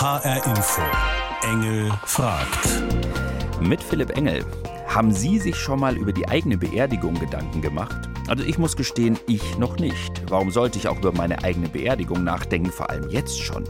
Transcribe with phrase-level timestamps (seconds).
[0.00, 0.80] HR Info.
[1.42, 2.82] Engel fragt.
[3.60, 4.46] Mit Philipp Engel.
[4.88, 8.08] Haben Sie sich schon mal über die eigene Beerdigung Gedanken gemacht?
[8.26, 10.22] Also ich muss gestehen, ich noch nicht.
[10.30, 13.64] Warum sollte ich auch über meine eigene Beerdigung nachdenken, vor allem jetzt schon?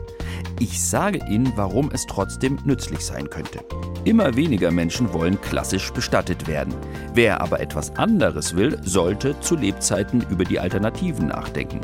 [0.61, 3.65] Ich sage Ihnen, warum es trotzdem nützlich sein könnte.
[4.05, 6.73] Immer weniger Menschen wollen klassisch bestattet werden.
[7.13, 11.81] Wer aber etwas anderes will, sollte zu Lebzeiten über die Alternativen nachdenken.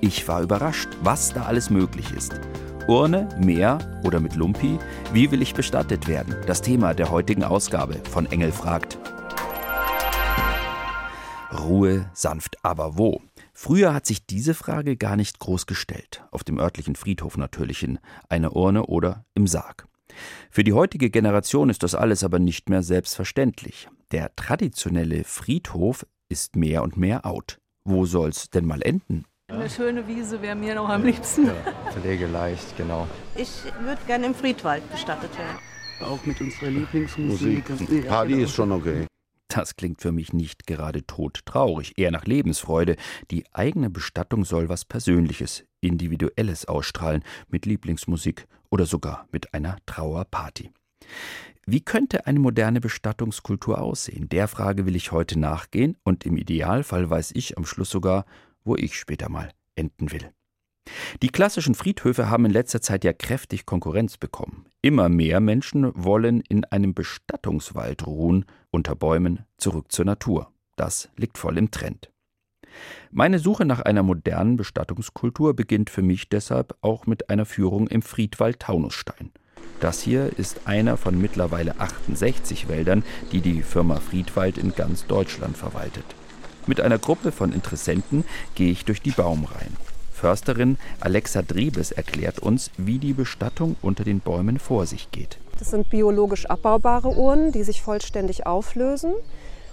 [0.00, 2.40] Ich war überrascht, was da alles möglich ist.
[2.88, 4.78] Urne, Meer oder mit Lumpi?
[5.12, 6.36] Wie will ich bestattet werden?
[6.46, 8.98] Das Thema der heutigen Ausgabe von Engel fragt.
[11.52, 13.20] Ruhe, sanft, aber wo?
[13.52, 16.24] Früher hat sich diese Frage gar nicht groß gestellt.
[16.30, 19.86] Auf dem örtlichen Friedhof natürlich in einer Urne oder im Sarg.
[20.50, 23.88] Für die heutige Generation ist das alles aber nicht mehr selbstverständlich.
[24.12, 27.60] Der traditionelle Friedhof ist mehr und mehr out.
[27.84, 29.24] Wo soll's denn mal enden?
[29.50, 31.46] Eine schöne Wiese wäre mir noch am liebsten.
[31.46, 31.54] Ja,
[31.92, 33.08] pflegeleicht, genau.
[33.34, 35.58] Ich würde gerne im Friedwald bestattet werden.
[36.00, 37.68] Auch mit unserer Lieblingsmusik.
[37.68, 38.08] Musik.
[38.08, 39.06] Party ist schon okay.
[39.48, 42.94] Das klingt für mich nicht gerade todtraurig, eher nach Lebensfreude.
[43.32, 50.70] Die eigene Bestattung soll was Persönliches, Individuelles ausstrahlen, mit Lieblingsmusik oder sogar mit einer Trauerparty.
[51.66, 54.28] Wie könnte eine moderne Bestattungskultur aussehen?
[54.28, 58.24] Der Frage will ich heute nachgehen und im Idealfall weiß ich am Schluss sogar,
[58.70, 60.30] wo ich später mal enden will.
[61.22, 64.66] Die klassischen Friedhöfe haben in letzter Zeit ja kräftig Konkurrenz bekommen.
[64.80, 70.52] Immer mehr Menschen wollen in einem Bestattungswald ruhen, unter Bäumen, zurück zur Natur.
[70.76, 72.12] Das liegt voll im Trend.
[73.10, 78.02] Meine Suche nach einer modernen Bestattungskultur beginnt für mich deshalb auch mit einer Führung im
[78.02, 79.32] Friedwald Taunusstein.
[79.80, 85.56] Das hier ist einer von mittlerweile 68 Wäldern, die die Firma Friedwald in ganz Deutschland
[85.56, 86.04] verwaltet.
[86.70, 88.22] Mit einer Gruppe von Interessenten
[88.54, 89.76] gehe ich durch die Baumreihen.
[90.12, 95.38] Försterin Alexa Drebes erklärt uns, wie die Bestattung unter den Bäumen vor sich geht.
[95.58, 99.14] Das sind biologisch abbaubare Urnen, die sich vollständig auflösen.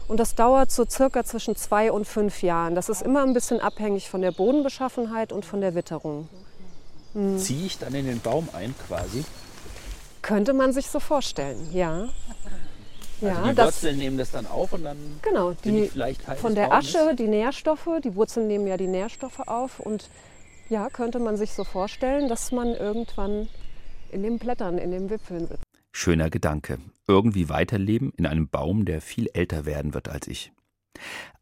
[0.07, 2.73] Und das dauert so circa zwischen zwei und fünf Jahren.
[2.73, 6.27] Das ist immer ein bisschen abhängig von der Bodenbeschaffenheit und von der Witterung.
[7.13, 7.37] Hm.
[7.37, 9.23] Ziehe ich dann in den Baum ein quasi?
[10.23, 12.09] Könnte man sich so vorstellen, ja.
[13.21, 15.89] Also ja, die das, Wurzeln nehmen das dann auf und dann genau, die,
[16.37, 20.09] von der Asche die Nährstoffe, die Wurzeln nehmen ja die Nährstoffe auf und
[20.69, 23.47] ja, könnte man sich so vorstellen, dass man irgendwann
[24.11, 25.63] in den Blättern, in den Wipfeln sitzt.
[25.91, 26.79] Schöner Gedanke.
[27.07, 30.51] Irgendwie weiterleben in einem Baum, der viel älter werden wird als ich.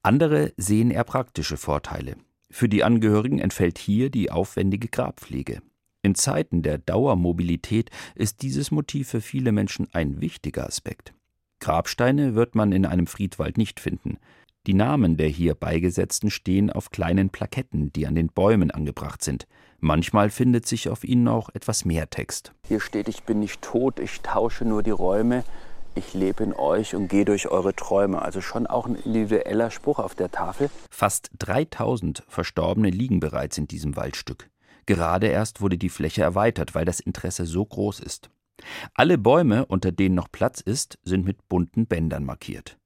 [0.01, 2.15] Andere sehen eher praktische Vorteile.
[2.51, 5.61] Für die Angehörigen entfällt hier die aufwendige Grabpflege.
[6.03, 11.13] In Zeiten der Dauermobilität ist dieses Motiv für viele Menschen ein wichtiger Aspekt.
[11.59, 14.17] Grabsteine wird man in einem Friedwald nicht finden.
[14.67, 19.45] Die Namen der hier Beigesetzten stehen auf kleinen Plaketten, die an den Bäumen angebracht sind.
[19.79, 22.53] Manchmal findet sich auf ihnen auch etwas mehr Text.
[22.67, 25.43] Hier steht, ich bin nicht tot, ich tausche nur die Räume,
[25.93, 28.21] ich lebe in euch und gehe durch eure Träume.
[28.21, 30.69] Also schon auch ein individueller Spruch auf der Tafel.
[30.89, 34.49] Fast 3000 Verstorbene liegen bereits in diesem Waldstück.
[34.87, 38.29] Gerade erst wurde die Fläche erweitert, weil das Interesse so groß ist.
[38.93, 42.77] Alle Bäume, unter denen noch Platz ist, sind mit bunten Bändern markiert.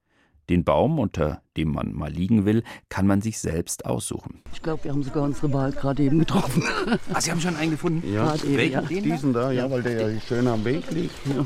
[0.49, 4.41] Den Baum, unter dem man mal liegen will, kann man sich selbst aussuchen.
[4.51, 6.63] Ich glaube, wir haben sogar unsere Wahl gerade eben getroffen.
[7.13, 8.11] Ah, Sie haben schon einen gefunden?
[8.11, 8.81] Ja, eben, ja.
[8.81, 11.13] diesen da, ja, weil der ja schön am Weg liegt.
[11.27, 11.45] Ja.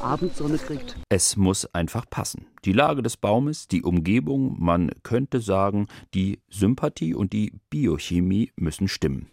[0.00, 0.96] Abendsonne kriegt.
[1.08, 2.46] Es muss einfach passen.
[2.64, 8.88] Die Lage des Baumes, die Umgebung, man könnte sagen, die Sympathie und die Biochemie müssen
[8.88, 9.31] stimmen.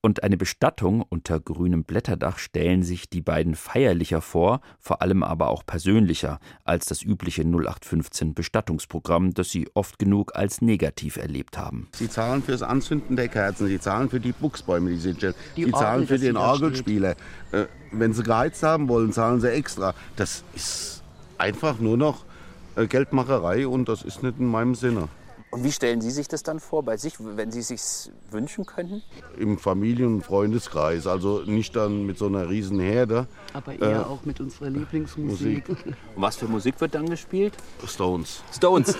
[0.00, 5.48] Und eine Bestattung unter grünem Blätterdach stellen sich die beiden feierlicher vor, vor allem aber
[5.48, 11.88] auch persönlicher als das übliche 0815 Bestattungsprogramm, das sie oft genug als negativ erlebt haben.
[11.94, 15.72] Sie zahlen fürs Anzünden der Kerzen, sie zahlen für die Buchsbäume, die sie stellen, sie
[15.72, 17.16] zahlen für den Orgelspieler.
[17.52, 19.94] Äh, wenn sie geheizt haben wollen, zahlen sie extra.
[20.16, 21.02] Das ist
[21.38, 22.24] einfach nur noch
[22.76, 25.08] äh, Geldmacherei und das ist nicht in meinem Sinne.
[25.54, 29.02] Und wie stellen Sie sich das dann vor bei sich, wenn Sie sich wünschen könnten?
[29.38, 33.28] Im Familien- und Freundeskreis, also nicht dann mit so einer riesen Herde.
[33.52, 35.68] Aber eher äh, auch mit unserer Lieblingsmusik.
[35.68, 35.86] Musik.
[35.86, 37.54] Und was für Musik wird dann gespielt?
[37.86, 38.42] Stones.
[38.52, 38.98] Stones.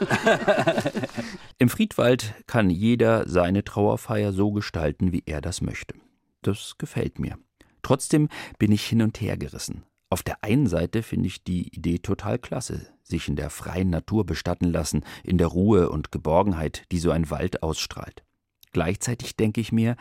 [1.58, 5.96] Im Friedwald kann jeder seine Trauerfeier so gestalten, wie er das möchte.
[6.42, 7.36] Das gefällt mir.
[7.82, 8.28] Trotzdem
[8.60, 9.82] bin ich hin und her gerissen.
[10.08, 14.26] Auf der einen Seite finde ich die Idee total klasse, sich in der freien Natur
[14.26, 18.24] bestatten lassen, in der Ruhe und Geborgenheit, die so ein Wald ausstrahlt.
[18.72, 19.96] Gleichzeitig denke ich mir,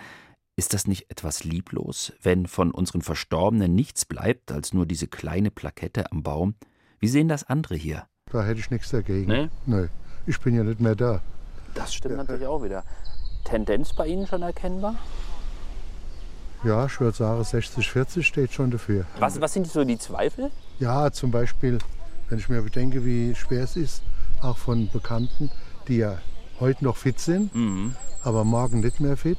[0.56, 5.52] ist das nicht etwas lieblos, wenn von unseren Verstorbenen nichts bleibt als nur diese kleine
[5.52, 6.56] Plakette am Baum?
[7.00, 8.08] Wie sehen das andere hier?
[8.32, 9.32] Da hätte ich nichts dagegen.
[9.32, 9.50] Nee?
[9.66, 9.90] Nee,
[10.26, 11.22] ich bin ja nicht mehr da.
[11.74, 12.18] Das stimmt ja.
[12.18, 12.84] natürlich auch wieder.
[13.44, 14.96] Tendenz bei Ihnen schon erkennbar?
[16.64, 19.06] Ja, ich würde sagen, 60, 40 steht schon dafür.
[19.20, 20.50] Was, was sind so die Zweifel?
[20.80, 21.80] Ja, zum Beispiel,
[22.30, 24.04] wenn ich mir bedenke, wie schwer es ist,
[24.42, 25.50] auch von Bekannten,
[25.88, 26.20] die ja
[26.60, 27.96] heute noch fit sind, Mhm.
[28.24, 29.38] aber morgen nicht mehr fit,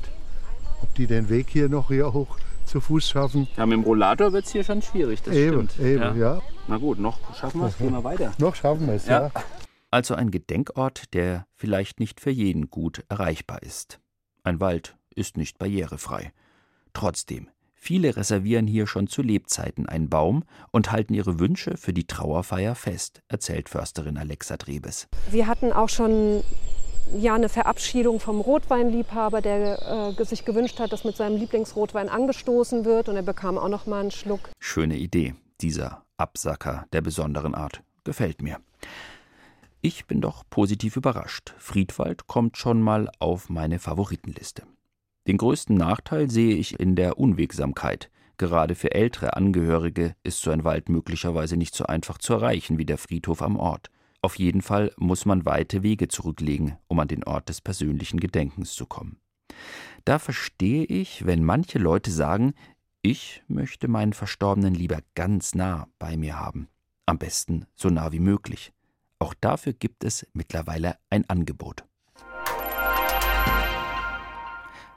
[0.83, 2.37] ob die den Weg hier noch hier hoch
[2.67, 3.47] zu Fuß schaffen.
[3.57, 5.87] Ja, mit dem Rollator wird es hier schon schwierig, das eben, stimmt.
[5.87, 6.41] eben, ja.
[6.69, 8.33] Na gut, noch schaffen wir es, gehen wir weiter.
[8.39, 9.25] Noch schaffen wir es, Ja.
[9.27, 9.31] ja.
[9.91, 14.01] Also ein Gedenkort, der vielleicht nicht für jeden gut erreichbar ist.
[14.43, 16.33] Ein Wald ist nicht barrierefrei.
[16.95, 17.49] Trotzdem,
[17.85, 22.75] viele reservieren hier schon zu Lebzeiten einen Baum und halten ihre Wünsche für die Trauerfeier
[22.75, 25.07] fest, erzählt Försterin Alexa Drebes.
[25.31, 26.43] Wir hatten auch schon
[27.15, 32.87] ja, eine Verabschiedung vom Rotweinliebhaber, der äh, sich gewünscht hat, dass mit seinem Lieblingsrotwein angestoßen
[32.87, 33.11] wird.
[33.11, 34.49] Und er bekam auch noch mal einen Schluck.
[34.59, 37.83] Schöne Idee, dieser Absacker der besonderen Art.
[38.05, 38.59] Gefällt mir.
[39.83, 41.55] Ich bin doch positiv überrascht.
[41.59, 44.63] Friedwald kommt schon mal auf meine Favoritenliste.
[45.27, 48.11] Den größten Nachteil sehe ich in der Unwegsamkeit.
[48.37, 52.85] Gerade für ältere Angehörige ist so ein Wald möglicherweise nicht so einfach zu erreichen wie
[52.85, 53.91] der Friedhof am Ort.
[54.21, 58.73] Auf jeden Fall muss man weite Wege zurücklegen, um an den Ort des persönlichen Gedenkens
[58.73, 59.19] zu kommen.
[60.05, 62.55] Da verstehe ich, wenn manche Leute sagen,
[63.03, 66.69] ich möchte meinen Verstorbenen lieber ganz nah bei mir haben.
[67.07, 68.73] Am besten so nah wie möglich.
[69.19, 71.85] Auch dafür gibt es mittlerweile ein Angebot.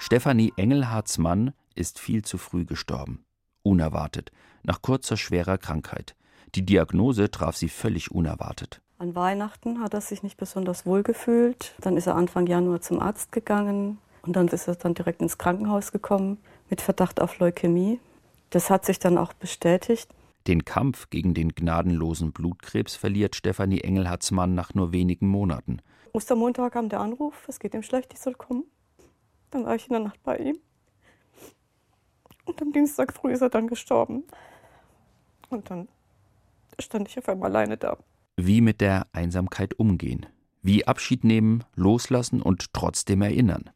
[0.07, 3.25] Stefanie Engelhards Mann ist viel zu früh gestorben.
[3.62, 4.31] Unerwartet,
[4.63, 6.15] nach kurzer schwerer Krankheit.
[6.56, 8.81] Die Diagnose traf sie völlig unerwartet.
[9.00, 11.75] An Weihnachten hat er sich nicht besonders wohl gefühlt.
[11.81, 15.38] Dann ist er Anfang Januar zum Arzt gegangen und dann ist er dann direkt ins
[15.38, 16.38] Krankenhaus gekommen
[16.69, 18.00] mit Verdacht auf Leukämie.
[18.50, 20.09] Das hat sich dann auch bestätigt.
[20.48, 25.81] Den Kampf gegen den gnadenlosen Blutkrebs verliert Stefanie Engelhards Mann nach nur wenigen Monaten.
[26.13, 28.63] Ostermontag kam der Anruf, es geht ihm schlecht, ich soll kommen.
[29.51, 30.57] Dann war ich in der Nacht bei ihm.
[32.45, 34.23] Und am Dienstag früh ist er dann gestorben.
[35.49, 35.88] Und dann
[36.79, 37.97] stand ich auf einmal alleine da.
[38.38, 40.25] Wie mit der Einsamkeit umgehen.
[40.61, 43.69] Wie Abschied nehmen, loslassen und trotzdem erinnern.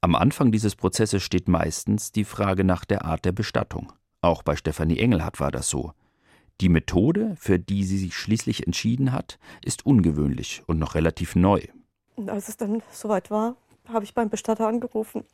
[0.00, 3.92] Am Anfang dieses Prozesses steht meistens die Frage nach der Art der Bestattung.
[4.20, 5.92] Auch bei Stefanie Engelhardt war das so.
[6.60, 11.62] Die Methode, für die sie sich schließlich entschieden hat, ist ungewöhnlich und noch relativ neu.
[12.14, 13.56] Und als es dann soweit war,
[13.92, 15.24] habe ich beim Bestatter angerufen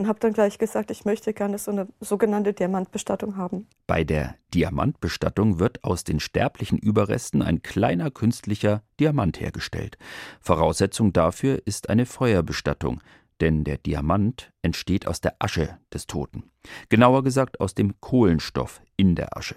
[0.00, 3.66] und habe dann gleich gesagt, ich möchte gerne so eine sogenannte Diamantbestattung haben.
[3.86, 9.98] Bei der Diamantbestattung wird aus den sterblichen Überresten ein kleiner künstlicher Diamant hergestellt.
[10.40, 13.02] Voraussetzung dafür ist eine Feuerbestattung,
[13.40, 16.44] denn der Diamant entsteht aus der Asche des Toten.
[16.88, 19.56] Genauer gesagt aus dem Kohlenstoff in der Asche.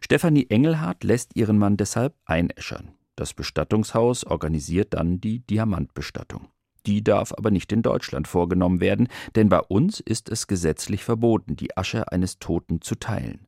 [0.00, 2.92] Stefanie Engelhardt lässt ihren Mann deshalb einäschern.
[3.16, 6.48] Das Bestattungshaus organisiert dann die Diamantbestattung.
[6.88, 11.54] Die darf aber nicht in Deutschland vorgenommen werden, denn bei uns ist es gesetzlich verboten,
[11.54, 13.46] die Asche eines Toten zu teilen.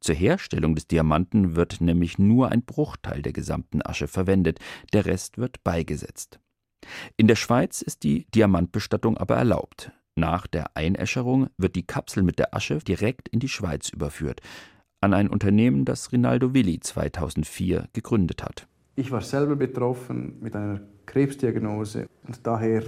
[0.00, 4.58] Zur Herstellung des Diamanten wird nämlich nur ein Bruchteil der gesamten Asche verwendet,
[4.92, 6.40] der Rest wird beigesetzt.
[7.16, 9.92] In der Schweiz ist die Diamantbestattung aber erlaubt.
[10.16, 14.40] Nach der Einäscherung wird die Kapsel mit der Asche direkt in die Schweiz überführt,
[15.00, 18.66] an ein Unternehmen, das Rinaldo Willi 2004 gegründet hat.
[18.94, 22.82] Ich war selber betroffen mit einer Krebsdiagnose und daher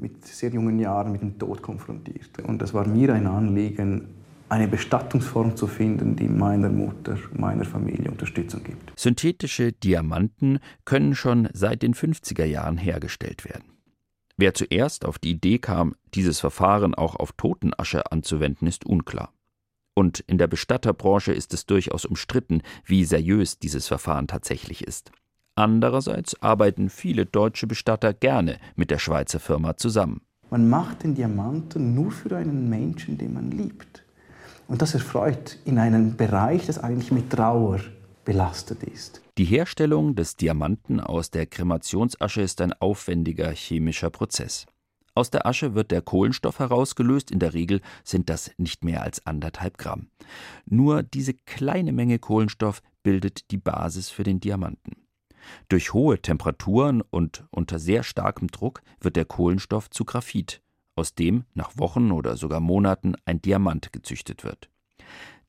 [0.00, 2.38] mit sehr jungen Jahren mit dem Tod konfrontiert.
[2.46, 4.08] Und es war mir ein Anliegen,
[4.48, 8.98] eine Bestattungsform zu finden, die meiner Mutter, meiner Familie Unterstützung gibt.
[8.98, 13.64] Synthetische Diamanten können schon seit den 50er Jahren hergestellt werden.
[14.38, 19.32] Wer zuerst auf die Idee kam, dieses Verfahren auch auf Totenasche anzuwenden, ist unklar.
[19.94, 25.12] Und in der Bestatterbranche ist es durchaus umstritten, wie seriös dieses Verfahren tatsächlich ist.
[25.54, 30.22] Andererseits arbeiten viele deutsche Bestatter gerne mit der Schweizer Firma zusammen.
[30.50, 34.04] Man macht den Diamanten nur für einen Menschen, den man liebt.
[34.68, 37.80] Und das erfreut in einem Bereich, das eigentlich mit Trauer
[38.24, 39.20] belastet ist.
[39.38, 44.66] Die Herstellung des Diamanten aus der Kremationsasche ist ein aufwendiger chemischer Prozess.
[45.14, 49.26] Aus der Asche wird der Kohlenstoff herausgelöst, in der Regel sind das nicht mehr als
[49.26, 50.08] anderthalb Gramm.
[50.64, 55.01] Nur diese kleine Menge Kohlenstoff bildet die Basis für den Diamanten.
[55.68, 60.62] Durch hohe Temperaturen und unter sehr starkem Druck wird der Kohlenstoff zu Graphit,
[60.94, 64.68] aus dem nach Wochen oder sogar Monaten ein Diamant gezüchtet wird.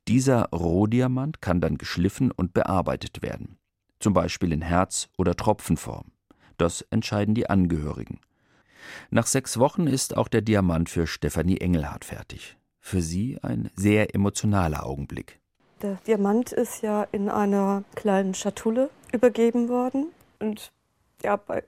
[0.08, 3.58] Dieser Rohdiamant kann dann geschliffen und bearbeitet werden,
[4.00, 6.12] zum Beispiel in Herz- oder Tropfenform.
[6.58, 8.20] Das entscheiden die Angehörigen.
[9.10, 12.58] Nach sechs Wochen ist auch der Diamant für Stefanie Engelhardt fertig.
[12.80, 15.40] Für sie ein sehr emotionaler Augenblick.
[15.84, 20.14] Der Diamant ist ja in einer kleinen Schatulle übergeben worden.
[20.40, 20.72] Und
[21.22, 21.62] ja, bei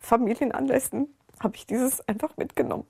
[0.00, 1.06] Familienanlässen
[1.38, 2.84] habe ich dieses einfach mitgenommen.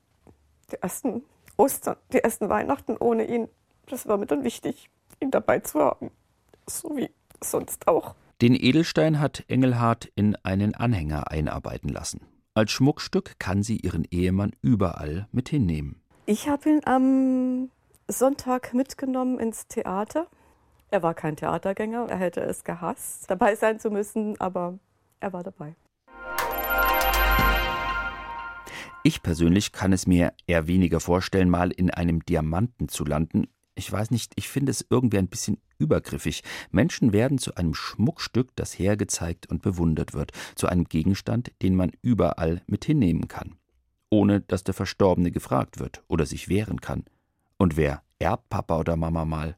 [0.72, 1.22] Die ersten
[1.58, 3.46] Ostern, die ersten Weihnachten ohne ihn.
[3.84, 4.88] Das war mir dann wichtig,
[5.20, 6.10] ihn dabei zu haben.
[6.66, 7.10] So wie
[7.44, 8.14] sonst auch.
[8.40, 12.22] Den Edelstein hat Engelhardt in einen Anhänger einarbeiten lassen.
[12.54, 16.00] Als Schmuckstück kann sie ihren Ehemann überall mit hinnehmen.
[16.24, 17.68] Ich habe ihn am
[18.08, 20.26] Sonntag mitgenommen ins Theater.
[20.90, 24.78] Er war kein Theatergänger, er hätte es gehasst, dabei sein zu müssen, aber
[25.20, 25.74] er war dabei.
[29.04, 33.48] Ich persönlich kann es mir eher weniger vorstellen, mal in einem Diamanten zu landen.
[33.74, 36.44] Ich weiß nicht, ich finde es irgendwie ein bisschen übergriffig.
[36.70, 41.90] Menschen werden zu einem Schmuckstück, das hergezeigt und bewundert wird, zu einem Gegenstand, den man
[42.02, 43.56] überall mit hinnehmen kann,
[44.10, 47.04] ohne dass der Verstorbene gefragt wird oder sich wehren kann.
[47.62, 49.56] Und wer erbt Papa oder Mama mal?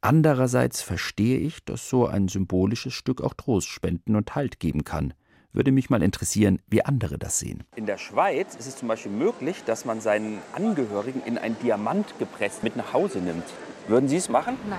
[0.00, 5.12] Andererseits verstehe ich, dass so ein symbolisches Stück auch Trost spenden und Halt geben kann.
[5.52, 7.64] Würde mich mal interessieren, wie andere das sehen.
[7.74, 12.16] In der Schweiz ist es zum Beispiel möglich, dass man seinen Angehörigen in ein Diamant
[12.20, 13.42] gepresst mit nach Hause nimmt.
[13.88, 14.56] Würden Sie es machen?
[14.68, 14.78] Nein.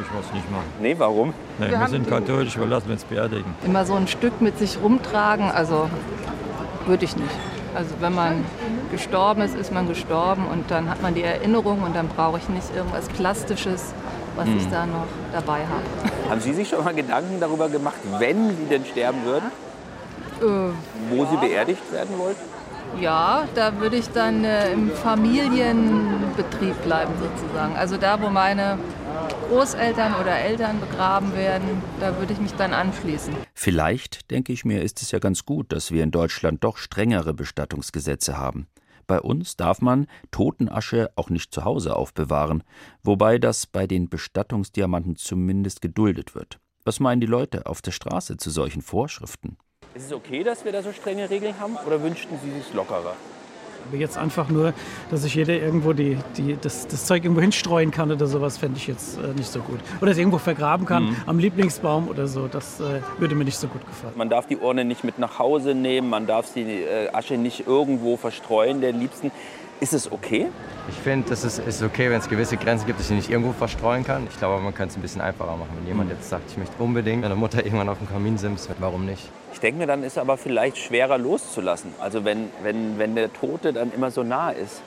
[0.00, 0.68] Ich muss nicht machen.
[0.80, 1.34] Nee, warum?
[1.58, 3.56] Nee, wir, wir sind katholisch, wir lassen uns beerdigen.
[3.66, 5.90] Immer so ein Stück mit sich rumtragen, also
[6.86, 7.34] würde ich nicht.
[7.74, 8.44] Also wenn man
[8.90, 12.48] gestorben ist, ist man gestorben und dann hat man die Erinnerung und dann brauche ich
[12.48, 13.94] nicht irgendwas Plastisches
[14.36, 14.56] was hm.
[14.56, 16.30] ich da noch dabei habe.
[16.30, 19.50] Haben Sie sich schon mal Gedanken darüber gemacht, wenn Sie denn sterben würden?
[20.40, 20.44] Äh,
[21.10, 21.30] wo ja.
[21.30, 22.40] Sie beerdigt werden wollten?
[23.00, 27.74] Ja, da würde ich dann äh, im Familienbetrieb bleiben sozusagen.
[27.76, 28.78] Also da, wo meine
[29.52, 33.34] Großeltern oder Eltern begraben werden, da würde ich mich dann anschließen.
[33.52, 37.34] Vielleicht, denke ich mir, ist es ja ganz gut, dass wir in Deutschland doch strengere
[37.34, 38.66] Bestattungsgesetze haben.
[39.06, 42.64] Bei uns darf man Totenasche auch nicht zu Hause aufbewahren,
[43.02, 46.58] wobei das bei den Bestattungsdiamanten zumindest geduldet wird.
[46.86, 49.58] Was meinen die Leute auf der Straße zu solchen Vorschriften?
[49.94, 53.16] Ist es okay, dass wir da so strenge Regeln haben oder wünschten Sie sich lockerer?
[53.88, 54.72] Aber jetzt einfach nur,
[55.10, 58.78] dass sich jeder irgendwo die, die, das, das Zeug irgendwo hinstreuen kann oder sowas, fände
[58.78, 59.80] ich jetzt äh, nicht so gut.
[60.00, 61.16] Oder es irgendwo vergraben kann, mhm.
[61.26, 64.14] am Lieblingsbaum oder so, das äh, würde mir nicht so gut gefallen.
[64.16, 67.66] Man darf die Urne nicht mit nach Hause nehmen, man darf die äh, Asche nicht
[67.66, 69.30] irgendwo verstreuen, der Liebsten.
[69.80, 70.46] Ist es okay?
[70.88, 73.52] Ich finde, es ist, ist okay, wenn es gewisse Grenzen gibt, dass ich nicht irgendwo
[73.52, 74.28] verstreuen kann.
[74.30, 75.70] Ich glaube, man kann es ein bisschen einfacher machen.
[75.76, 79.06] Wenn jemand jetzt sagt, ich möchte unbedingt meine Mutter irgendwann auf dem Kamin simsen, warum
[79.06, 79.28] nicht?
[79.52, 81.94] Ich denke mir, dann ist es aber vielleicht schwerer loszulassen.
[82.00, 84.82] Also wenn, wenn, wenn der Tote dann immer so nah ist.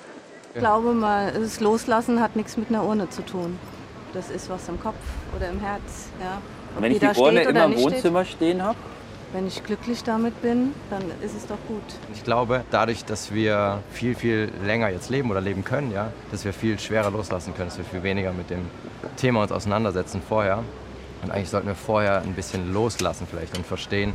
[0.54, 3.60] Ich glaube mal, das Loslassen hat nichts mit einer Urne zu tun.
[4.14, 4.96] Das ist was im Kopf
[5.36, 6.10] oder im Herz.
[6.22, 6.42] Ja.
[6.76, 8.78] Und wenn ich die Urne immer im Wohnzimmer steht, stehen habe?
[9.34, 11.84] Wenn ich glücklich damit bin, dann ist es doch gut.
[12.14, 16.46] Ich glaube, dadurch, dass wir viel, viel länger jetzt leben oder leben können, ja, dass
[16.46, 18.66] wir viel schwerer loslassen können, dass wir viel weniger mit dem
[19.18, 20.64] Thema uns auseinandersetzen vorher.
[21.22, 24.14] Und eigentlich sollten wir vorher ein bisschen loslassen vielleicht und verstehen,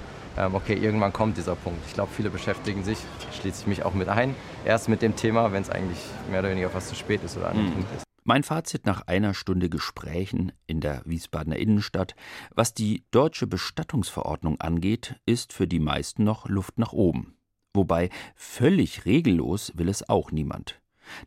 [0.52, 1.80] okay, irgendwann kommt dieser Punkt.
[1.86, 2.98] Ich glaube, viele beschäftigen sich,
[3.40, 5.98] schließe ich mich auch mit ein, erst mit dem Thema, wenn es eigentlich
[6.30, 7.72] mehr oder weniger fast zu spät ist oder an dem mhm.
[7.72, 8.04] Punkt ist.
[8.22, 12.14] Mein Fazit nach einer Stunde Gesprächen in der Wiesbadener Innenstadt,
[12.54, 17.36] was die deutsche Bestattungsverordnung angeht, ist für die meisten noch Luft nach oben.
[17.72, 20.80] Wobei völlig regellos will es auch niemand.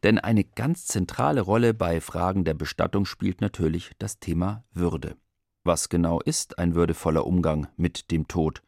[0.04, 5.18] Denn eine ganz zentrale Rolle bei Fragen der Bestattung spielt natürlich das Thema Würde.
[5.64, 8.62] Was genau ist ein würdevoller Umgang mit dem Tod?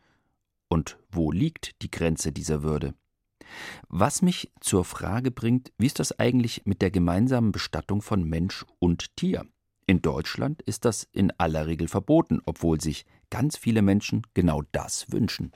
[0.68, 2.94] Und wo liegt die Grenze dieser Würde?
[3.88, 8.66] Was mich zur Frage bringt, wie ist das eigentlich mit der gemeinsamen Bestattung von Mensch
[8.80, 9.46] und Tier?
[9.88, 15.12] In Deutschland ist das in aller Regel verboten, obwohl sich ganz viele Menschen genau das
[15.12, 15.52] wünschen.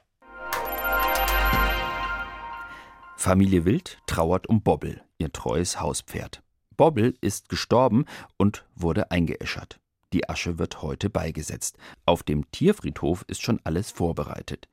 [3.17, 6.41] Familie Wild trauert um Bobbel, ihr treues Hauspferd.
[6.77, 8.05] Bobbel ist gestorben
[8.37, 9.79] und wurde eingeäschert.
[10.13, 11.77] Die Asche wird heute beigesetzt.
[12.05, 14.69] Auf dem Tierfriedhof ist schon alles vorbereitet.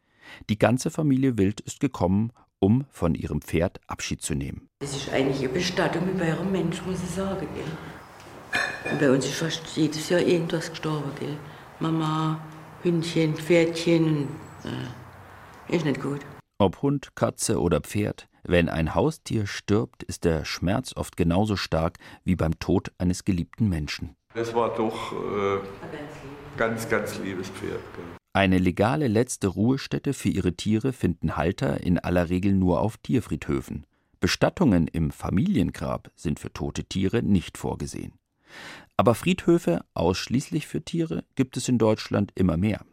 [0.49, 4.69] Die ganze Familie Wild ist gekommen, um von ihrem Pferd Abschied zu nehmen.
[4.81, 7.47] Das ist eigentlich eine Bestattung wie bei einem Mensch, muss ich sagen.
[7.55, 8.93] Gell?
[8.93, 11.11] Und bei uns ist fast jedes Jahr irgendwas gestorben.
[11.19, 11.37] Gell?
[11.81, 12.41] Mama,
[12.83, 14.29] Hündchen, Pferdchen.
[14.65, 16.21] Äh, ist nicht gut.
[16.59, 21.99] Ob Hund, Katze oder Pferd, wenn ein Haustier stirbt, ist der Schmerz oft genauso stark
[22.25, 24.17] wie beim Tod eines geliebten Menschen.
[24.35, 25.59] Das war doch äh,
[26.57, 27.81] ganz, ganz liebes Pferd.
[27.95, 28.05] Gell?
[28.37, 33.87] Eine legale letzte Ruhestätte für ihre Tiere finden Halter in aller Regel nur auf Tierfriedhöfen.
[34.21, 38.13] Bestattungen im Familiengrab sind für tote Tiere nicht vorgesehen.
[38.99, 42.85] Aber Friedhöfe ausschließlich für Tiere gibt es in Deutschland immer mehr.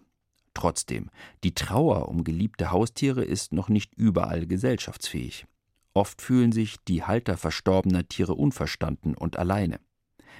[0.53, 1.09] Trotzdem,
[1.43, 5.45] die Trauer um geliebte Haustiere ist noch nicht überall gesellschaftsfähig.
[5.93, 9.81] Oft fühlen sich die Halter verstorbener Tiere unverstanden und alleine.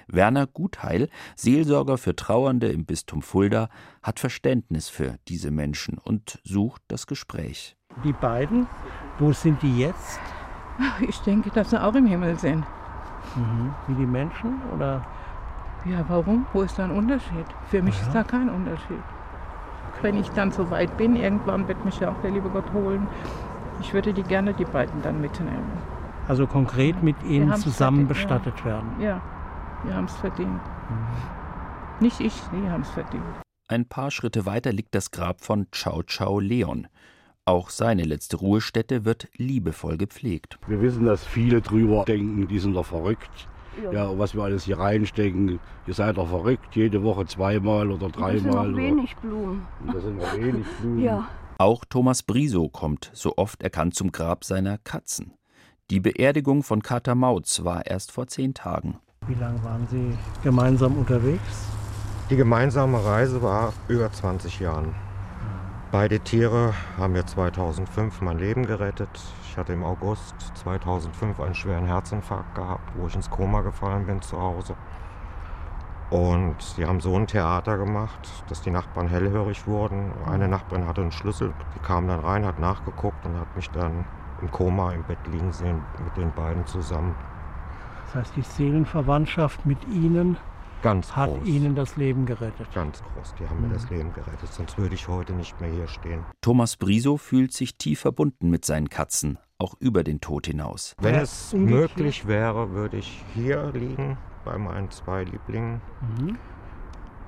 [0.08, 3.68] Werner Gutheil, Seelsorger für Trauernde im Bistum Fulda,
[4.02, 7.76] hat Verständnis für diese Menschen und sucht das Gespräch.
[8.02, 8.66] Die beiden,
[9.18, 10.18] wo sind die jetzt?
[11.08, 12.64] Ich denke, dass sie auch im Himmel sind.
[13.36, 13.74] Mhm.
[13.86, 15.04] Wie die Menschen oder?
[15.84, 16.46] Ja, warum?
[16.52, 17.46] Wo ist da ein Unterschied?
[17.70, 18.06] Für mich Ja.
[18.06, 19.02] ist da kein Unterschied.
[20.02, 23.06] Wenn ich dann so weit bin, irgendwann wird mich ja auch der liebe Gott holen.
[23.80, 25.70] Ich würde die gerne die beiden dann mitnehmen.
[26.26, 28.64] Also konkret mit ihnen zusammen bestattet ja.
[28.64, 28.88] werden.
[28.98, 29.20] Ja,
[29.84, 30.60] wir haben es verdient.
[32.00, 33.24] Nicht ich, sie haben es verdient.
[33.68, 36.86] Ein paar Schritte weiter liegt das Grab von Chow Chow Leon.
[37.46, 40.58] Auch seine letzte Ruhestätte wird liebevoll gepflegt.
[40.66, 43.48] Wir wissen, dass viele drüber denken, die sind doch verrückt.
[43.82, 43.92] Ja.
[43.92, 48.32] Ja, was wir alles hier reinstecken, ihr seid doch verrückt, jede Woche zweimal oder Das
[48.32, 48.68] sind dreimal.
[48.70, 49.66] noch wenig Blumen.
[49.92, 51.02] Das sind noch wenig Blumen.
[51.02, 51.28] Ja.
[51.58, 55.34] Auch Thomas Briso kommt, so oft erkannt, zum Grab seiner Katzen.
[55.90, 58.98] Die Beerdigung von Kater Mautz war erst vor zehn Tagen.
[59.26, 61.68] Wie lange waren Sie gemeinsam unterwegs?
[62.28, 64.94] Die gemeinsame Reise war über 20 Jahren.
[65.90, 69.08] Beide Tiere haben mir 2005 mein Leben gerettet.
[69.48, 74.20] Ich hatte im August 2005 einen schweren Herzinfarkt gehabt, wo ich ins Koma gefallen bin
[74.20, 74.74] zu Hause.
[76.10, 80.12] Und sie haben so ein Theater gemacht, dass die Nachbarn hellhörig wurden.
[80.30, 84.04] Eine Nachbarin hatte einen Schlüssel, die kam dann rein, hat nachgeguckt und hat mich dann
[84.42, 87.14] im Koma im Bett liegen sehen mit den beiden zusammen.
[88.14, 90.36] Das heißt, die Seelenverwandtschaft mit Ihnen
[90.82, 91.48] Ganz hat groß.
[91.48, 92.68] Ihnen das Leben gerettet.
[92.72, 95.88] Ganz groß, die haben mir das Leben gerettet, sonst würde ich heute nicht mehr hier
[95.88, 96.24] stehen.
[96.40, 100.94] Thomas Briso fühlt sich tief verbunden mit seinen Katzen, auch über den Tod hinaus.
[101.00, 105.80] Wenn es möglich wäre, würde ich hier liegen bei meinen zwei Lieblingen.
[106.20, 106.38] Mhm.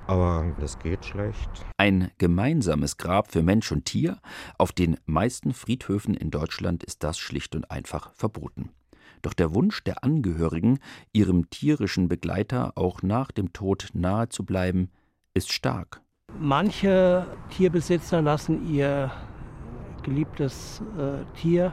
[0.07, 1.51] Aber das geht schlecht.
[1.79, 4.19] Ein gemeinsames Grab für Mensch und Tier.
[4.57, 8.71] Auf den meisten Friedhöfen in Deutschland ist das schlicht und einfach verboten.
[9.23, 10.79] Doch der Wunsch der Angehörigen,
[11.13, 14.91] ihrem tierischen Begleiter auch nach dem Tod nahe zu bleiben,
[15.35, 16.01] ist stark.
[16.39, 19.11] Manche Tierbesitzer lassen ihr
[20.03, 21.73] geliebtes äh, Tier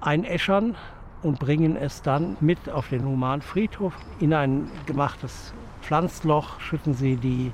[0.00, 0.76] einäschern
[1.22, 3.94] und bringen es dann mit auf den Humanfriedhof.
[4.20, 7.52] In ein gemachtes Pflanzloch schütten sie die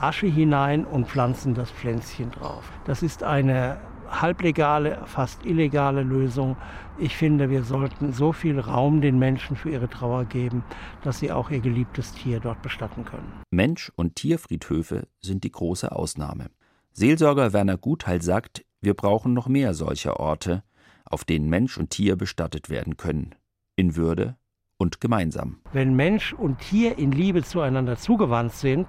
[0.00, 2.70] Asche hinein und pflanzen das Pflänzchen drauf.
[2.84, 3.78] Das ist eine
[4.10, 6.56] halblegale, fast illegale Lösung.
[6.98, 10.62] Ich finde, wir sollten so viel Raum den Menschen für ihre Trauer geben,
[11.02, 13.32] dass sie auch ihr geliebtes Tier dort bestatten können.
[13.50, 16.50] Mensch- und Tierfriedhöfe sind die große Ausnahme.
[16.92, 20.62] Seelsorger Werner Gutheil sagt, wir brauchen noch mehr solcher Orte,
[21.04, 23.34] auf denen Mensch und Tier bestattet werden können.
[23.76, 24.36] In Würde
[24.76, 25.60] und gemeinsam.
[25.72, 28.88] Wenn Mensch und Tier in Liebe zueinander zugewandt sind,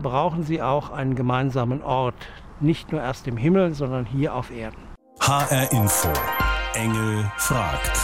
[0.00, 2.28] brauchen sie auch einen gemeinsamen Ort.
[2.60, 4.80] Nicht nur erst im Himmel, sondern hier auf Erden.
[5.20, 6.12] HR Info.
[6.76, 7.98] Engel fragt.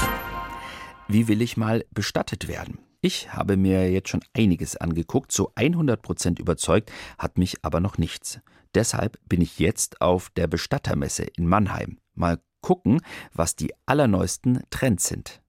[1.07, 2.79] Wie will ich mal bestattet werden?
[3.03, 8.41] Ich habe mir jetzt schon einiges angeguckt, so 100% überzeugt hat mich aber noch nichts.
[8.75, 11.99] Deshalb bin ich jetzt auf der Bestattermesse in Mannheim.
[12.15, 13.03] Mal gucken,
[13.35, 15.43] was die allerneuesten Trends sind.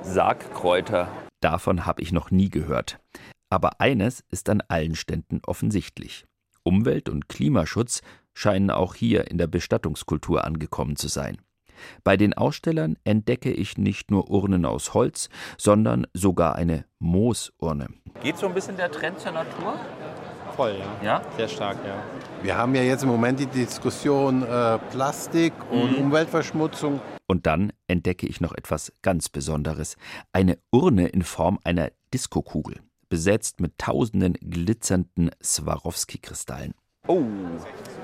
[0.00, 1.08] Sargkräuter.
[1.40, 2.98] Davon habe ich noch nie gehört.
[3.50, 6.24] Aber eines ist an allen Ständen offensichtlich.
[6.62, 8.00] Umwelt- und Klimaschutz
[8.38, 11.38] scheinen auch hier in der Bestattungskultur angekommen zu sein.
[12.04, 17.88] Bei den Ausstellern entdecke ich nicht nur Urnen aus Holz, sondern sogar eine Moosurne.
[18.22, 19.74] Geht so ein bisschen der Trend zur Natur?
[20.56, 21.04] Voll, ja.
[21.04, 21.22] Ja?
[21.36, 22.02] Sehr stark, ja.
[22.42, 26.04] Wir haben ja jetzt im Moment die Diskussion äh, Plastik und Mhm.
[26.06, 27.00] Umweltverschmutzung.
[27.26, 29.96] Und dann entdecke ich noch etwas ganz Besonderes.
[30.32, 36.74] Eine Urne in Form einer Diskokugel, besetzt mit tausenden glitzernden Swarovski-Kristallen.
[37.08, 37.22] Oh,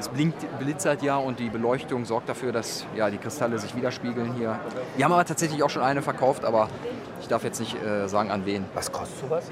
[0.00, 4.32] es blinkt, blitzert ja und die Beleuchtung sorgt dafür, dass ja, die Kristalle sich widerspiegeln
[4.32, 4.58] hier.
[4.96, 6.68] Wir haben aber tatsächlich auch schon eine verkauft, aber
[7.20, 8.64] ich darf jetzt nicht äh, sagen, an wen.
[8.74, 9.44] Was kostet sowas?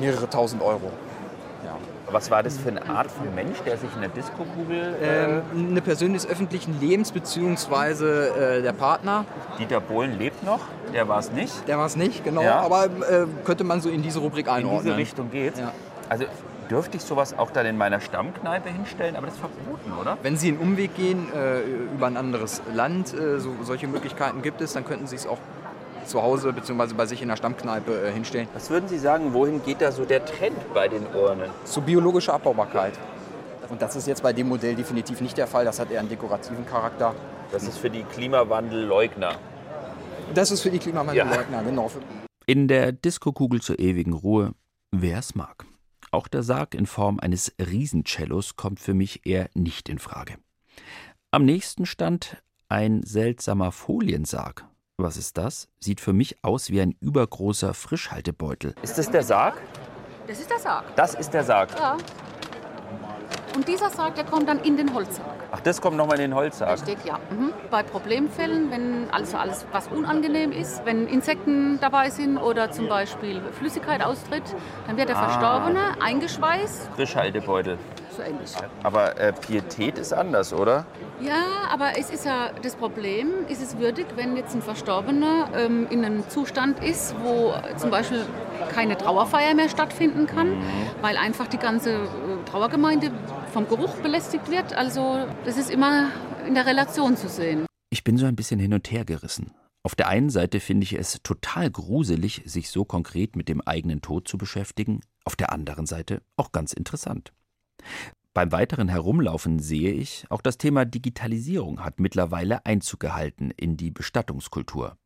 [0.00, 0.90] Mehrere tausend Euro.
[1.64, 1.76] Ja.
[2.10, 4.96] Was war das für eine Art von Mensch, der sich in der Diskokugel...
[5.02, 9.26] Äh, Ähm, eine Person des öffentlichen Lebens beziehungsweise äh, der Partner.
[9.58, 10.60] Dieter Bohlen lebt noch,
[10.94, 11.68] der war es nicht.
[11.68, 12.40] Der war es nicht, genau.
[12.42, 12.60] Ja.
[12.60, 14.84] Aber äh, könnte man so in diese Rubrik In einordnen.
[14.84, 15.60] diese Richtung geht's.
[15.60, 15.72] Ja.
[16.08, 16.24] Also
[16.70, 20.18] dürfte ich sowas auch dann in meiner Stammkneipe hinstellen, aber das ist verboten, oder?
[20.22, 21.60] Wenn Sie einen Umweg gehen äh,
[21.94, 25.38] über ein anderes Land, äh, so, solche Möglichkeiten gibt es, dann könnten Sie es auch
[26.04, 26.94] zu Hause bzw.
[26.94, 28.48] bei sich in der Stammkneipe äh, hinstellen.
[28.54, 31.50] Was würden Sie sagen, wohin geht da so der Trend bei den Urnen?
[31.64, 32.94] Zu biologischer Abbaubarkeit.
[33.68, 35.64] Und das ist jetzt bei dem Modell definitiv nicht der Fall.
[35.64, 37.14] Das hat eher einen dekorativen Charakter.
[37.52, 39.32] Das ist für die Klimawandelleugner.
[40.34, 41.90] Das ist für die Klimawandelleugner, genau.
[42.46, 44.52] In der Diskokugel zur ewigen Ruhe,
[44.90, 45.66] wer es mag.
[46.10, 50.36] Auch der Sarg in Form eines Riesencellos kommt für mich eher nicht in Frage.
[51.30, 54.64] Am nächsten stand ein seltsamer Foliensarg.
[54.96, 55.68] Was ist das?
[55.78, 58.74] Sieht für mich aus wie ein übergroßer Frischhaltebeutel.
[58.82, 59.60] Ist das der Sarg?
[60.26, 60.96] Das ist der Sarg.
[60.96, 61.70] Das ist der Sarg.
[61.78, 61.96] Ja.
[63.54, 65.37] Und dieser Sarg, der kommt dann in den Holzsarg.
[65.50, 66.72] Ach, das kommt nochmal in den Holzsack.
[66.72, 67.18] Richtig, ja.
[67.30, 67.52] Mhm.
[67.70, 73.40] Bei Problemfällen, wenn also alles, was unangenehm ist, wenn Insekten dabei sind oder zum Beispiel
[73.58, 74.42] Flüssigkeit austritt,
[74.86, 75.28] dann wird der Ah.
[75.28, 76.90] Verstorbene eingeschweißt.
[76.96, 77.78] Frischhaltebeutel.
[78.14, 78.52] So ähnlich.
[78.82, 80.84] Aber äh, Pietät ist anders, oder?
[81.20, 85.86] Ja, aber es ist ja das Problem, ist es würdig, wenn jetzt ein Verstorbener ähm,
[85.88, 88.24] in einem Zustand ist, wo zum Beispiel
[88.74, 90.52] keine Trauerfeier mehr stattfinden kann,
[91.00, 91.96] weil einfach die ganze äh,
[92.50, 93.10] Trauergemeinde
[93.58, 94.72] vom Geruch belästigt wird.
[94.72, 96.12] Also das ist immer
[96.46, 97.66] in der Relation zu sehen.
[97.90, 99.50] Ich bin so ein bisschen hin und her gerissen.
[99.82, 104.00] Auf der einen Seite finde ich es total gruselig, sich so konkret mit dem eigenen
[104.00, 107.32] Tod zu beschäftigen, auf der anderen Seite auch ganz interessant.
[108.32, 113.90] Beim weiteren Herumlaufen sehe ich, auch das Thema Digitalisierung hat mittlerweile Einzug gehalten in die
[113.90, 114.96] Bestattungskultur.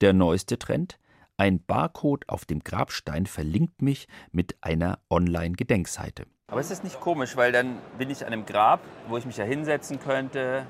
[0.00, 0.98] Der neueste Trend?
[1.36, 6.24] Ein Barcode auf dem Grabstein verlinkt mich mit einer Online-Gedenkseite.
[6.50, 9.36] Aber ist das nicht komisch, weil dann bin ich an einem Grab, wo ich mich
[9.36, 10.66] ja hinsetzen könnte,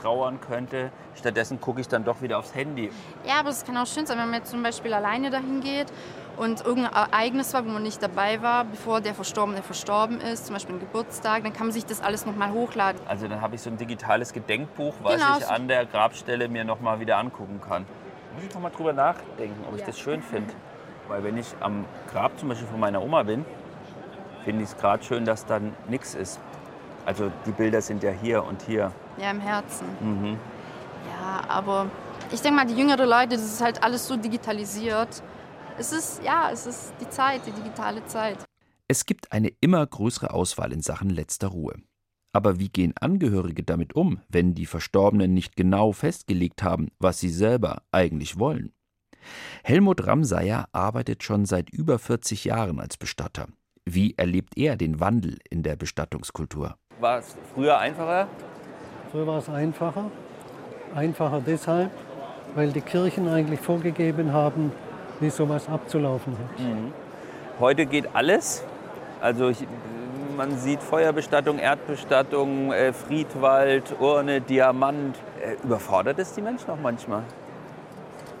[0.00, 0.90] trauern könnte.
[1.16, 2.90] Stattdessen gucke ich dann doch wieder aufs Handy.
[3.26, 5.86] Ja, aber es kann auch schön sein, wenn man jetzt zum Beispiel alleine dahin geht
[6.36, 10.54] und irgendein Ereignis war, wo man nicht dabei war, bevor der Verstorbene verstorben ist, zum
[10.54, 13.00] Beispiel ein Geburtstag, dann kann man sich das alles nochmal hochladen.
[13.06, 16.48] Also dann habe ich so ein digitales Gedenkbuch, was Genau, ich so- an der Grabstelle
[16.48, 17.84] mir nochmal wieder angucken kann.
[18.34, 20.52] Muss ich noch mal drüber nachdenken, ob ich das schön finde.
[21.08, 23.44] Weil wenn ich am Grab zum Beispiel von meiner Oma bin,
[24.44, 26.40] finde ich es gerade schön, dass dann nichts ist.
[27.04, 28.92] Also die Bilder sind ja hier und hier.
[29.18, 29.86] Ja, im Herzen.
[30.00, 30.38] Mhm.
[31.10, 31.90] Ja, aber
[32.30, 35.22] ich denke mal, die jüngeren Leute, das ist halt alles so digitalisiert.
[35.78, 38.38] Es ist, ja, es ist die Zeit, die digitale Zeit.
[38.88, 41.74] Es gibt eine immer größere Auswahl in Sachen letzter Ruhe.
[42.34, 47.28] Aber wie gehen Angehörige damit um, wenn die Verstorbenen nicht genau festgelegt haben, was sie
[47.28, 48.72] selber eigentlich wollen?
[49.62, 53.48] Helmut Ramsayer arbeitet schon seit über 40 Jahren als Bestatter.
[53.84, 56.76] Wie erlebt er den Wandel in der Bestattungskultur?
[57.00, 58.28] War es früher einfacher?
[59.10, 60.10] Früher war es einfacher.
[60.94, 61.90] Einfacher deshalb,
[62.54, 64.70] weil die Kirchen eigentlich vorgegeben haben,
[65.18, 66.60] wie sowas abzulaufen hat.
[66.60, 66.92] Mhm.
[67.58, 68.64] Heute geht alles.
[69.20, 69.66] Also ich,
[70.36, 75.16] man sieht Feuerbestattung, Erdbestattung, äh, Friedwald, Urne, Diamant.
[75.40, 77.24] Äh, überfordert es die Menschen auch manchmal?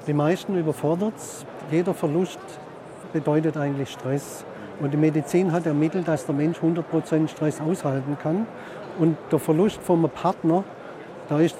[0.06, 1.44] Die meisten überfordert es.
[1.70, 2.38] Jeder Verlust
[3.12, 4.44] bedeutet eigentlich Stress.
[4.82, 8.48] Und die Medizin hat ermittelt, dass der Mensch 100% Stress aushalten kann.
[8.98, 10.64] Und der Verlust vom Partner,
[11.28, 11.56] da ist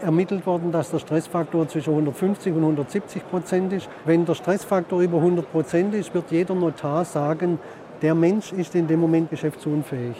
[0.00, 3.90] ermittelt worden, dass der Stressfaktor zwischen 150 und 170 Prozent ist.
[4.06, 7.58] Wenn der Stressfaktor über 100 Prozent ist, wird jeder Notar sagen,
[8.00, 10.16] der Mensch ist in dem Moment geschäftsunfähig.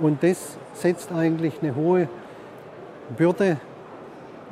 [0.00, 2.08] Und das setzt eigentlich eine hohe
[3.16, 3.56] Bürde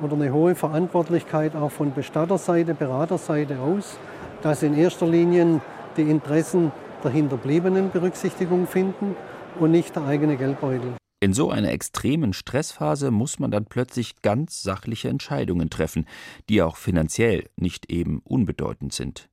[0.02, 3.96] oder eine hohe Verantwortlichkeit auch von Bestatterseite, Beraterseite aus,
[4.42, 5.60] dass in erster Linie
[5.96, 6.72] die Interessen
[7.04, 9.16] der Hinterbliebenen Berücksichtigung finden
[9.58, 10.94] und nicht der eigene Geldbeutel.
[11.20, 16.06] In so einer extremen Stressphase muss man dann plötzlich ganz sachliche Entscheidungen treffen,
[16.50, 19.30] die auch finanziell nicht eben unbedeutend sind.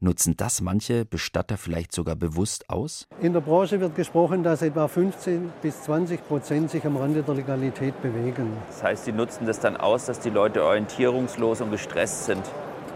[0.00, 3.08] Nutzen das manche Bestatter vielleicht sogar bewusst aus?
[3.20, 7.34] In der Branche wird gesprochen, dass etwa 15 bis 20 Prozent sich am Rande der
[7.34, 8.52] Legalität bewegen.
[8.68, 12.44] Das heißt, sie nutzen das dann aus, dass die Leute orientierungslos und gestresst sind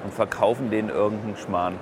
[0.05, 1.75] und verkaufen denen irgendeinen Schmarrn.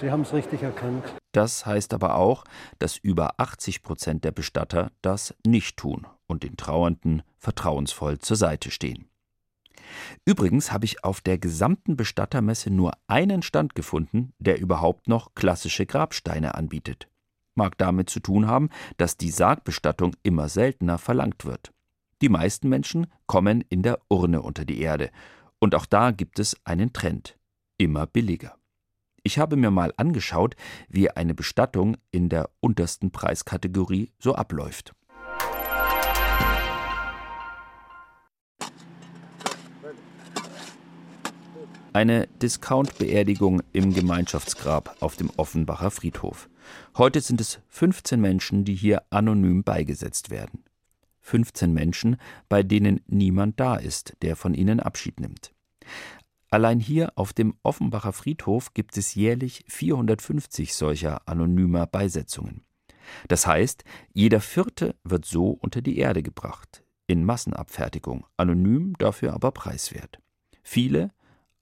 [0.00, 1.04] Sie haben es richtig erkannt.
[1.32, 2.44] Das heißt aber auch,
[2.78, 8.70] dass über 80 Prozent der Bestatter das nicht tun und den Trauernden vertrauensvoll zur Seite
[8.70, 9.08] stehen.
[10.24, 15.86] Übrigens habe ich auf der gesamten Bestattermesse nur einen Stand gefunden, der überhaupt noch klassische
[15.86, 17.08] Grabsteine anbietet.
[17.54, 21.72] Mag damit zu tun haben, dass die Sargbestattung immer seltener verlangt wird.
[22.22, 25.10] Die meisten Menschen kommen in der Urne unter die Erde.
[25.58, 27.36] Und auch da gibt es einen Trend.
[27.78, 28.56] Immer billiger.
[29.22, 30.54] Ich habe mir mal angeschaut,
[30.88, 34.94] wie eine Bestattung in der untersten Preiskategorie so abläuft.
[41.92, 46.48] Eine Discount-Beerdigung im Gemeinschaftsgrab auf dem Offenbacher Friedhof.
[46.96, 50.62] Heute sind es 15 Menschen, die hier anonym beigesetzt werden.
[51.22, 52.16] 15 Menschen,
[52.48, 55.52] bei denen niemand da ist, der von ihnen Abschied nimmt.
[56.50, 62.64] Allein hier auf dem Offenbacher Friedhof gibt es jährlich 450 solcher anonymer Beisetzungen.
[63.28, 69.50] Das heißt, jeder Vierte wird so unter die Erde gebracht, in Massenabfertigung, anonym, dafür aber
[69.52, 70.20] preiswert.
[70.62, 71.10] Viele,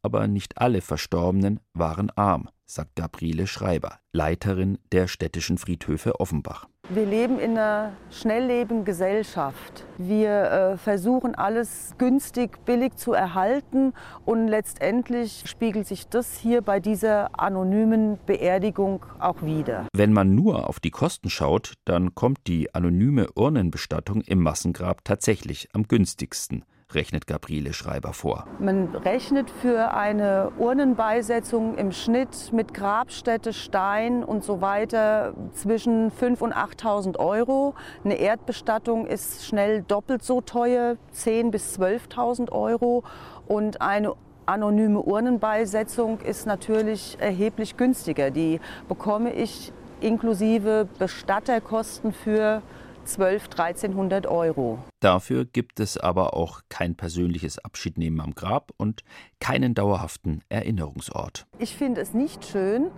[0.03, 6.69] aber nicht alle Verstorbenen waren arm, sagt Gabriele Schreiber, Leiterin der städtischen Friedhöfe Offenbach.
[6.89, 9.85] Wir leben in einer schnelllebigen Gesellschaft.
[9.99, 13.93] Wir äh, versuchen alles günstig, billig zu erhalten
[14.25, 19.89] und letztendlich spiegelt sich das hier bei dieser anonymen Beerdigung auch wieder.
[19.97, 25.69] Wenn man nur auf die Kosten schaut, dann kommt die anonyme Urnenbestattung im Massengrab tatsächlich
[25.73, 26.65] am günstigsten
[26.97, 28.47] rechnet Gabriele Schreiber vor.
[28.59, 36.41] Man rechnet für eine Urnenbeisetzung im Schnitt mit Grabstätte, Stein und so weiter zwischen 5.000
[36.41, 37.75] und 8.000 Euro.
[38.03, 43.05] Eine Erdbestattung ist schnell doppelt so teuer, 10.000 bis 12.000 Euro.
[43.47, 44.15] Und eine
[44.47, 48.31] anonyme Urnenbeisetzung ist natürlich erheblich günstiger.
[48.31, 52.63] Die bekomme ich inklusive Bestatterkosten für
[53.07, 54.79] 12, 1300 Euro.
[55.01, 59.03] Dafür gibt es aber auch kein persönliches Abschiednehmen am Grab und
[59.41, 61.47] keinen dauerhaften Erinnerungsort.
[61.59, 62.91] Ich finde es nicht schön,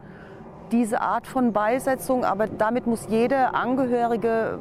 [0.73, 4.61] diese Art von Beisetzung, aber damit muss jeder Angehörige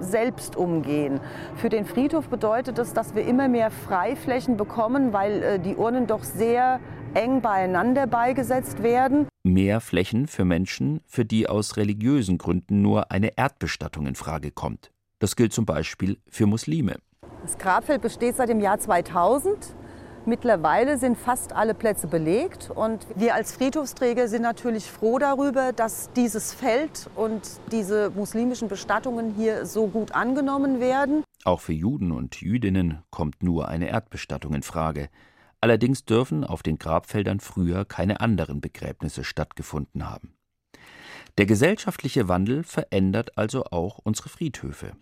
[0.00, 1.20] selbst umgehen.
[1.56, 6.06] Für den Friedhof bedeutet das, dass wir immer mehr Freiflächen bekommen, weil äh, die Urnen
[6.06, 6.80] doch sehr
[7.14, 9.28] eng beieinander beigesetzt werden.
[9.42, 14.90] Mehr Flächen für Menschen, für die aus religiösen Gründen nur eine Erdbestattung in Frage kommt.
[15.18, 16.96] Das gilt zum Beispiel für Muslime.
[17.42, 19.74] Das Grabfeld besteht seit dem Jahr 2000.
[20.26, 26.10] Mittlerweile sind fast alle Plätze belegt und wir als Friedhofsträger sind natürlich froh darüber, dass
[26.16, 31.24] dieses Feld und diese muslimischen Bestattungen hier so gut angenommen werden.
[31.44, 35.10] Auch für Juden und Jüdinnen kommt nur eine Erdbestattung in Frage.
[35.64, 40.34] Allerdings dürfen auf den Grabfeldern früher keine anderen Begräbnisse stattgefunden haben.
[41.38, 44.92] Der gesellschaftliche Wandel verändert also auch unsere Friedhöfe.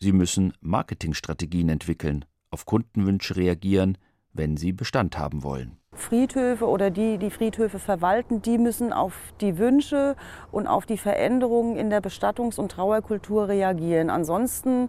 [0.00, 3.96] Sie müssen Marketingstrategien entwickeln, auf Kundenwünsche reagieren,
[4.32, 5.78] wenn sie Bestand haben wollen.
[5.92, 10.16] Friedhöfe oder die, die Friedhöfe verwalten, die müssen auf die Wünsche
[10.50, 14.10] und auf die Veränderungen in der Bestattungs- und Trauerkultur reagieren.
[14.10, 14.88] Ansonsten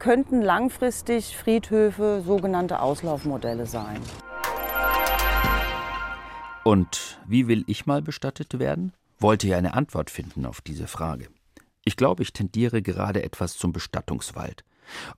[0.00, 4.00] könnten langfristig Friedhöfe sogenannte Auslaufmodelle sein.
[6.66, 8.92] Und wie will ich mal bestattet werden?
[9.20, 11.28] Wollte ja eine Antwort finden auf diese Frage.
[11.84, 14.64] Ich glaube, ich tendiere gerade etwas zum Bestattungswald.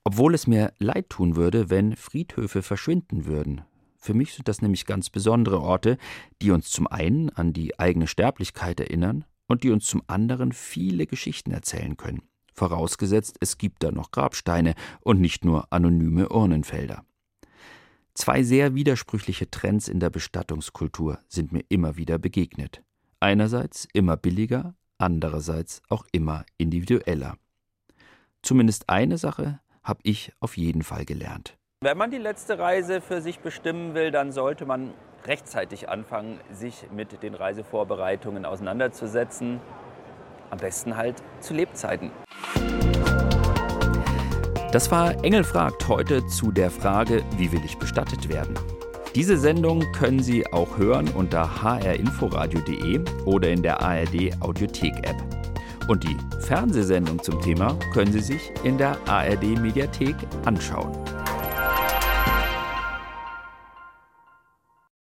[0.04, 3.62] Obwohl es mir leid tun würde, wenn Friedhöfe verschwinden würden.
[3.96, 5.96] Für mich sind das nämlich ganz besondere Orte,
[6.42, 11.06] die uns zum einen an die eigene Sterblichkeit erinnern und die uns zum anderen viele
[11.06, 12.20] Geschichten erzählen können.
[12.52, 17.06] Vorausgesetzt, es gibt da noch Grabsteine und nicht nur anonyme Urnenfelder.
[18.18, 22.83] Zwei sehr widersprüchliche Trends in der Bestattungskultur sind mir immer wieder begegnet.
[23.20, 27.37] Einerseits immer billiger, andererseits auch immer individueller.
[28.42, 31.57] Zumindest eine Sache habe ich auf jeden Fall gelernt.
[31.81, 36.87] Wenn man die letzte Reise für sich bestimmen will, dann sollte man rechtzeitig anfangen, sich
[36.92, 39.61] mit den Reisevorbereitungen auseinanderzusetzen.
[40.50, 42.11] Am besten halt zu Lebzeiten.
[44.70, 48.54] Das war Engel fragt heute zu der Frage, wie will ich bestattet werden?
[49.14, 55.16] Diese Sendung können Sie auch hören unter hrinforadio.de oder in der ARD Audiothek App.
[55.88, 60.92] Und die Fernsehsendung zum Thema können Sie sich in der ARD Mediathek anschauen.